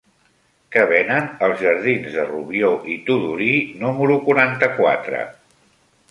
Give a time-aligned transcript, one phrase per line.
[0.75, 3.49] Què venen als jardins de Rubió i Tudurí
[3.83, 5.21] número quaranta-quatre?